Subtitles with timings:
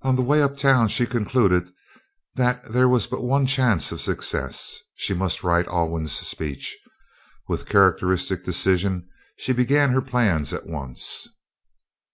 [0.00, 1.68] On the way up town she concluded
[2.34, 6.74] that there was but one chance of success: she must write Alwyn's speech.
[7.46, 11.28] With characteristic decision she began her plans at once.